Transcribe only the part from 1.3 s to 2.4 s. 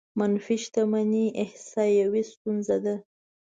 احصايوي